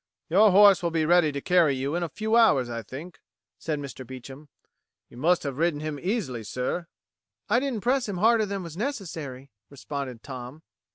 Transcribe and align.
"Your 0.29 0.49
horse 0.49 0.81
will 0.81 0.89
be 0.89 1.05
ready 1.05 1.31
to 1.31 1.41
carry 1.41 1.75
you 1.75 1.93
in 1.93 2.01
a 2.01 2.09
few 2.09 2.35
hours, 2.35 2.71
I 2.71 2.81
think," 2.81 3.19
said 3.59 3.77
Mr. 3.77 4.01
Beecham. 4.03 4.49
"You 5.09 5.17
must 5.17 5.43
have 5.43 5.59
ridden 5.59 5.79
him 5.81 5.99
easily, 6.01 6.43
sir." 6.43 6.87
"I 7.47 7.59
didn't 7.59 7.81
press 7.81 8.09
him 8.09 8.17
harder 8.17 8.47
than 8.47 8.63
was 8.63 8.75
necessary," 8.75 9.51
responded 9.69 10.23
Tom. 10.23 10.63